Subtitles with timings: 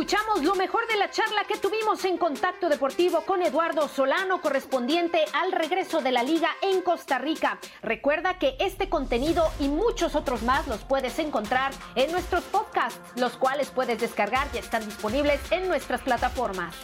[0.00, 5.26] Escuchamos lo mejor de la charla que tuvimos en Contacto Deportivo con Eduardo Solano, correspondiente
[5.34, 7.58] al regreso de la liga en Costa Rica.
[7.82, 13.36] Recuerda que este contenido y muchos otros más los puedes encontrar en nuestros podcasts, los
[13.36, 16.74] cuales puedes descargar y están disponibles en nuestras plataformas.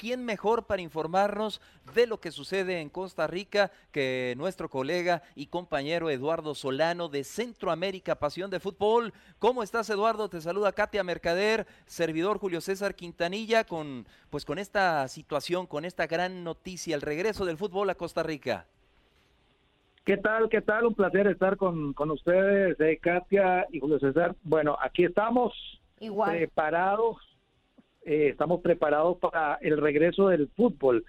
[0.00, 1.60] ¿Quién mejor para informarnos
[1.94, 7.22] de lo que sucede en Costa Rica que nuestro colega y compañero Eduardo Solano de
[7.22, 9.12] Centroamérica Pasión de Fútbol?
[9.38, 10.30] ¿Cómo estás, Eduardo?
[10.30, 16.06] Te saluda Katia Mercader, servidor Julio César Quintanilla, con, pues, con esta situación, con esta
[16.06, 18.64] gran noticia, el regreso del fútbol a Costa Rica.
[20.06, 20.48] ¿Qué tal?
[20.48, 20.86] ¿Qué tal?
[20.86, 24.34] Un placer estar con, con ustedes, eh, Katia y Julio César.
[24.44, 25.52] Bueno, aquí estamos
[25.98, 26.38] Igual.
[26.38, 27.18] preparados
[28.10, 31.04] eh, estamos preparados para el regreso del fútbol.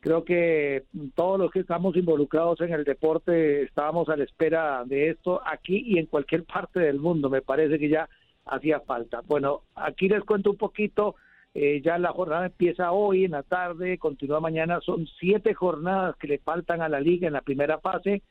[0.00, 0.84] Creo que
[1.14, 5.82] todos los que estamos involucrados en el deporte estábamos a la espera de esto aquí
[5.84, 7.28] y en cualquier parte del mundo.
[7.28, 8.08] Me parece que ya
[8.46, 9.20] hacía falta.
[9.26, 11.16] Bueno, aquí les cuento un poquito.
[11.52, 14.80] Eh, ya la jornada empieza hoy en la tarde, continúa mañana.
[14.80, 18.22] Son siete jornadas que le faltan a la liga en la primera fase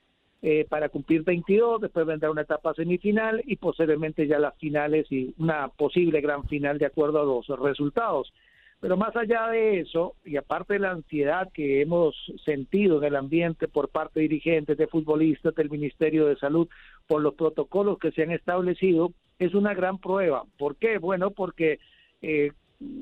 [0.47, 1.81] eh, para cumplir 22.
[1.81, 6.77] Después vendrá una etapa semifinal y posiblemente ya las finales y una posible gran final
[6.77, 8.31] de acuerdo a los resultados.
[8.79, 13.15] Pero más allá de eso, y aparte de la ansiedad que hemos sentido en el
[13.15, 16.67] ambiente por parte de dirigentes, de futbolistas, del Ministerio de Salud,
[17.07, 20.43] por los protocolos que se han establecido, es una gran prueba.
[20.59, 20.99] ¿Por qué?
[20.99, 21.79] Bueno, porque
[22.21, 22.51] eh,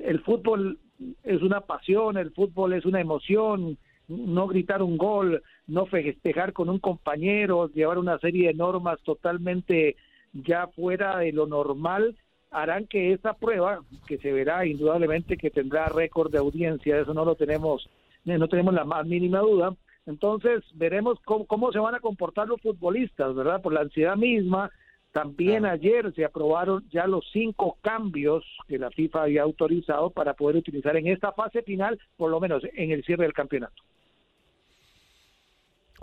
[0.01, 0.79] el fútbol
[1.25, 3.77] es una pasión, el fútbol es una emoción,
[4.17, 9.95] no gritar un gol, no festejar con un compañero, llevar una serie de normas totalmente
[10.33, 12.15] ya fuera de lo normal,
[12.51, 17.25] harán que esta prueba, que se verá indudablemente que tendrá récord de audiencia, eso no
[17.25, 17.89] lo tenemos,
[18.25, 19.75] no tenemos la más mínima duda,
[20.05, 23.61] entonces veremos cómo, cómo se van a comportar los futbolistas, ¿verdad?
[23.61, 24.69] Por la ansiedad misma,
[25.13, 30.57] también ayer se aprobaron ya los cinco cambios que la FIFA había autorizado para poder
[30.57, 33.81] utilizar en esta fase final, por lo menos en el cierre del campeonato.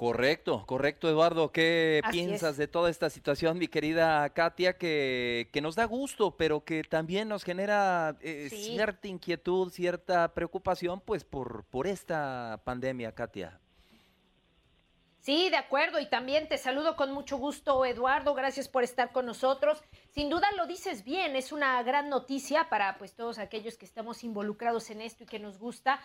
[0.01, 1.53] Correcto, correcto, Eduardo.
[1.53, 2.57] ¿Qué Así piensas es.
[2.57, 7.29] de toda esta situación, mi querida Katia, que, que nos da gusto, pero que también
[7.29, 8.57] nos genera eh, Sí.
[8.65, 13.61] cierta inquietud, cierta preocupación, pues por, por esta pandemia, Katia?
[15.19, 16.01] Sí, de acuerdo.
[16.01, 18.33] Y también te saludo con mucho gusto, Eduardo.
[18.33, 19.83] Gracias por estar con nosotros.
[20.15, 24.25] Sin duda lo dices bien, es una gran noticia para pues todos aquellos que estamos
[24.25, 26.01] involucrados en esto y que nos gusta.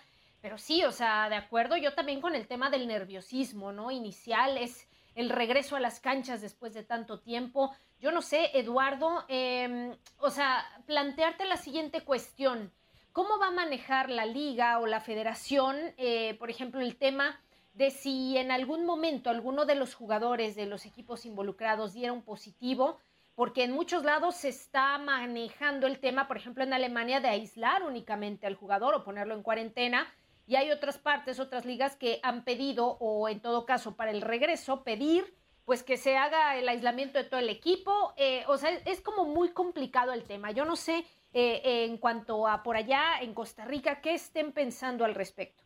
[0.45, 3.89] Pero sí, o sea, de acuerdo, yo también con el tema del nerviosismo, ¿no?
[3.89, 7.75] Inicial es el regreso a las canchas después de tanto tiempo.
[7.99, 12.71] Yo no sé, Eduardo, em, o sea, plantearte la siguiente cuestión.
[13.11, 17.41] ¿Cómo va a manejar la liga o la federación, eh, por ejemplo, el tema
[17.73, 22.21] de si en algún momento alguno de los jugadores de los equipos involucrados diera un
[22.21, 22.99] positivo?
[23.33, 27.81] Porque en muchos lados se está manejando el tema, por ejemplo, en Alemania, de aislar
[27.81, 30.07] únicamente al jugador o ponerlo en cuarentena
[30.47, 34.21] y hay otras partes, otras ligas que han pedido, o en todo caso para el
[34.21, 35.33] regreso, pedir
[35.65, 38.13] pues que se haga el aislamiento de todo el equipo.
[38.17, 40.51] Eh, o sea, es como muy complicado el tema.
[40.51, 41.03] Yo no sé
[41.33, 45.63] eh, en cuanto a por allá en Costa Rica, ¿qué estén pensando al respecto?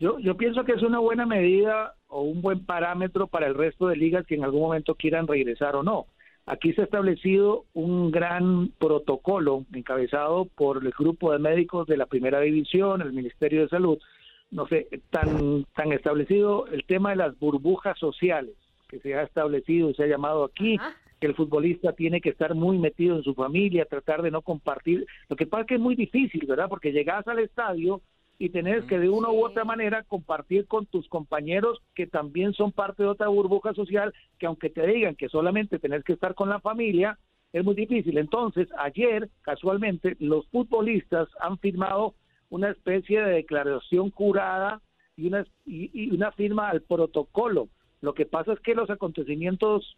[0.00, 3.86] Yo, yo pienso que es una buena medida o un buen parámetro para el resto
[3.86, 6.08] de ligas que en algún momento quieran regresar o no.
[6.46, 12.06] Aquí se ha establecido un gran protocolo encabezado por el grupo de médicos de la
[12.06, 13.98] primera división, el Ministerio de Salud,
[14.50, 18.54] no sé, tan, tan establecido el tema de las burbujas sociales
[18.88, 20.78] que se ha establecido y se ha llamado aquí,
[21.18, 25.06] que el futbolista tiene que estar muy metido en su familia, tratar de no compartir.
[25.28, 26.68] Lo que pasa es que es muy difícil, ¿verdad?
[26.68, 28.02] Porque llegas al estadio
[28.42, 32.72] y tenés que de una u otra manera compartir con tus compañeros que también son
[32.72, 36.48] parte de otra burbuja social, que aunque te digan que solamente tenés que estar con
[36.48, 37.16] la familia,
[37.52, 38.18] es muy difícil.
[38.18, 42.16] Entonces, ayer, casualmente, los futbolistas han firmado
[42.50, 44.82] una especie de declaración jurada
[45.16, 47.68] y una, y, una firma al protocolo.
[48.00, 49.96] Lo que pasa es que los acontecimientos,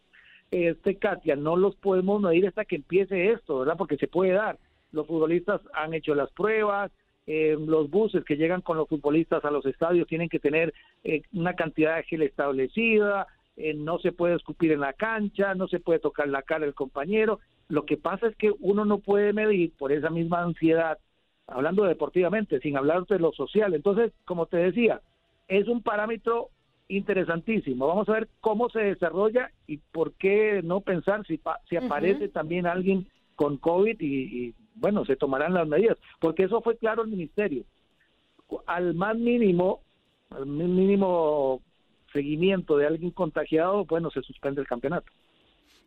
[0.50, 3.78] este Katia, no los podemos medir hasta que empiece esto, ¿verdad?
[3.78, 4.58] Porque se puede dar.
[4.92, 6.92] Los futbolistas han hecho las pruebas,
[7.26, 10.74] eh, los buses que llegan con los futbolistas a los estadios tienen que tener
[11.04, 13.26] eh, una cantidad de gel establecida,
[13.56, 16.74] eh, no se puede escupir en la cancha, no se puede tocar la cara del
[16.74, 17.40] compañero.
[17.68, 20.98] Lo que pasa es que uno no puede medir por esa misma ansiedad,
[21.46, 23.74] hablando deportivamente, sin hablar de lo social.
[23.74, 25.00] Entonces, como te decía,
[25.48, 26.50] es un parámetro
[26.88, 27.86] interesantísimo.
[27.86, 32.66] Vamos a ver cómo se desarrolla y por qué no pensar si, si aparece también
[32.66, 33.06] alguien
[33.36, 37.64] con COVID y, bueno, se tomarán las medidas, porque eso fue claro el ministerio.
[38.66, 39.80] Al más mínimo,
[40.30, 41.62] al mínimo
[42.12, 45.10] seguimiento de alguien contagiado, bueno, se suspende el campeonato.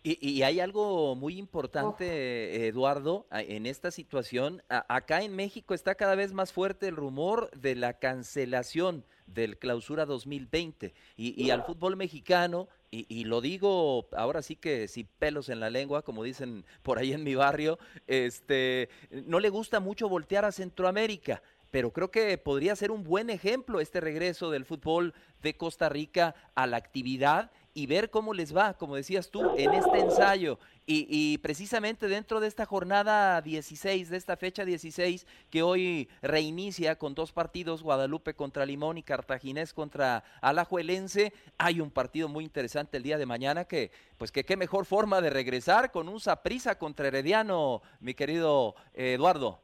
[0.04, 4.62] Y, hay algo muy importante, Eduardo, en esta situación.
[4.70, 10.06] acá en México está cada vez más fuerte el rumor de la cancelación del clausura
[10.06, 10.94] 2020.
[11.16, 15.60] Y, y al fútbol mexicano, y, y, lo digo ahora sí que sin pelos en
[15.60, 17.78] la lengua, como dicen por ahí en mi barrio,
[18.08, 18.90] este,
[19.26, 21.42] no le gusta mucho voltear a Centroamérica
[21.72, 26.34] pero creo que podría ser un buen ejemplo este regreso del fútbol de Costa Rica
[26.56, 30.58] a la actividad y ver cómo les va, como decías tú, en este ensayo.
[30.88, 37.14] Y, precisamente dentro de esta jornada 16, de esta fecha 16, que hoy reinicia con
[37.14, 43.04] dos partidos, Guadalupe contra Limón y Cartaginés contra Alajuelense, hay un partido muy interesante el
[43.04, 47.10] día de mañana que, pues que qué mejor forma de regresar con un Saprisa contra
[47.10, 49.60] Herediano, mi querido Eduardo.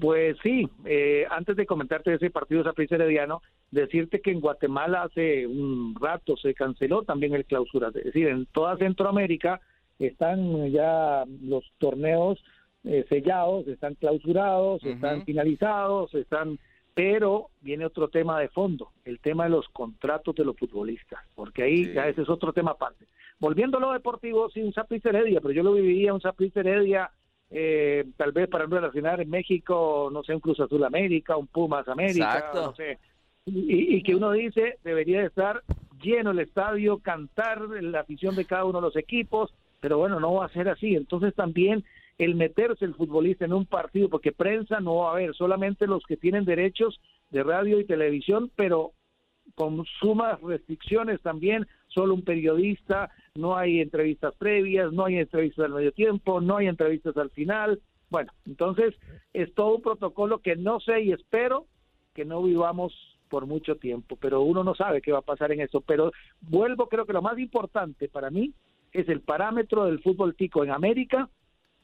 [0.00, 3.40] Pues sí, eh, antes de comentarte ese partido Saprissa Herediano,
[3.72, 8.46] decirte que en Guatemala hace un rato se canceló también el clausura, es decir, en
[8.46, 9.60] toda Centroamérica
[9.98, 12.42] están ya los torneos
[12.84, 16.58] eh, sellados, están clausurados, están finalizados, están
[16.94, 21.62] pero viene otro tema de fondo, el tema de los contratos de los futbolistas, porque
[21.62, 23.06] ahí ya ese es otro tema aparte.
[23.40, 27.10] Volviendo a lo deportivo, sí, un Saprissa Heredia, pero yo lo viviría un Saprissa Heredia
[27.50, 31.46] eh, tal vez para no relacionar en México, no sé, un Cruz Azul América, un
[31.46, 32.98] Pumas América, no sé,
[33.46, 35.62] y, que uno dice debería estar
[36.00, 40.34] lleno el estadio, cantar la afición de cada uno de los equipos, pero bueno, no
[40.34, 40.94] va a ser así.
[40.94, 41.84] Entonces también
[42.18, 46.04] el meterse el futbolista en un partido, porque prensa no va a haber, solamente los
[46.04, 48.92] que tienen derechos de radio y televisión, pero
[49.54, 55.72] con sumas restricciones también, solo un periodista, no hay entrevistas previas, no hay entrevistas al
[55.72, 57.80] medio tiempo, no hay entrevistas al final.
[58.08, 58.94] Bueno, entonces
[59.32, 61.66] es todo un protocolo que no sé y espero
[62.14, 62.92] que no vivamos
[63.32, 65.80] por mucho tiempo, pero uno no sabe qué va a pasar en eso.
[65.80, 66.12] Pero
[66.42, 68.52] vuelvo, creo que lo más importante para mí
[68.92, 71.30] es el parámetro del fútbol tico en América,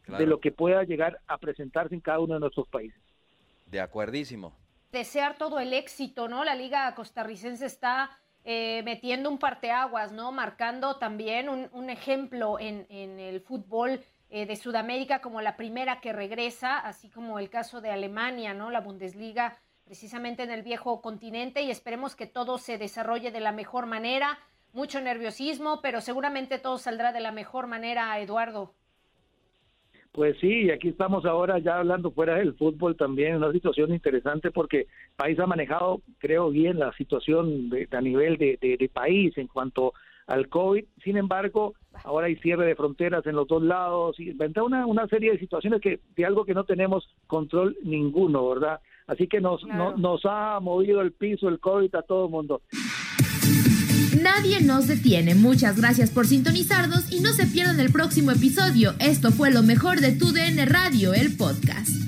[0.07, 3.01] de lo que pueda llegar a presentarse en cada uno de nuestros países.
[3.65, 4.53] De acuerdísimo.
[4.93, 6.45] Desear todo el éxito, ¿no?
[6.45, 8.11] La liga costarricense está
[8.45, 10.31] eh, metiendo un parteaguas, ¿no?
[10.31, 16.79] Marcando también un, ejemplo en, el fútbol eh, de Sudamérica como la primera que regresa,
[16.79, 18.71] así como el caso de Alemania, ¿no?
[18.71, 19.57] La Bundesliga
[19.89, 24.39] precisamente en el viejo continente y esperemos que todo se desarrolle de la mejor manera.
[24.75, 28.75] Mucho nerviosismo, pero seguramente todo saldrá de la mejor manera, Eduardo.
[30.13, 34.81] Pues sí, aquí estamos ahora ya hablando fuera del fútbol también, una situación interesante porque
[34.81, 39.47] el país ha manejado, creo bien, la situación de, a nivel de, de, país en
[39.47, 39.95] cuanto
[40.27, 40.85] al COVID.
[41.03, 45.07] Sin embargo, ahora hay cierre de fronteras en los dos lados y vendrá una, una
[45.07, 48.81] serie de situaciones que de algo que no tenemos control ninguno, ¿verdad?
[49.09, 49.63] Así que nos,
[49.97, 52.63] nos ha movido el piso el COVID a todo el mundo.
[54.23, 55.35] Nadie nos detiene.
[55.35, 58.95] Muchas gracias por sintonizarnos y no se pierdan el próximo episodio.
[59.01, 62.08] Esto fue lo mejor de tu DN Radio, el podcast.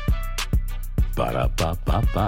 [1.21, 2.25] Ba-da-ba-ba-ba